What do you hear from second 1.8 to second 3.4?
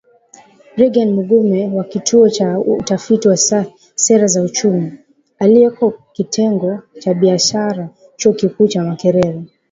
Kituo cha Utafiti wa